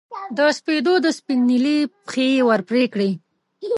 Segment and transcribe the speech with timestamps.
[0.37, 3.11] د سپېدو د سپین نیلي پښې یې ور پرې کړې